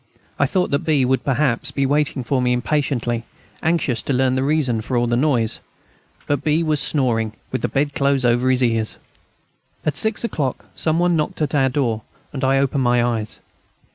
I 0.39 0.47
thought 0.47 0.71
that 0.71 0.79
B. 0.79 1.05
would 1.05 1.23
perhaps 1.23 1.69
be 1.69 1.85
waiting 1.85 2.23
for 2.23 2.41
me 2.41 2.53
impatiently, 2.53 3.23
anxious 3.61 4.01
to 4.01 4.13
learn 4.13 4.33
the 4.33 4.41
reason 4.41 4.79
of 4.79 4.91
all 4.91 5.05
the 5.05 5.15
noise. 5.15 5.59
But 6.25 6.43
B. 6.43 6.63
was 6.63 6.79
snoring 6.79 7.33
with 7.51 7.61
the 7.61 7.67
bed 7.67 7.93
clothes 7.93 8.25
over 8.25 8.49
his 8.49 8.63
ears. 8.63 8.97
At 9.85 9.95
six 9.95 10.23
o'clock 10.23 10.65
some 10.75 10.97
one 10.97 11.15
knocked 11.15 11.39
at 11.43 11.53
our 11.53 11.69
door, 11.69 12.01
and 12.33 12.43
I 12.43 12.57
opened 12.57 12.81
my 12.81 13.03
eyes. 13.03 13.37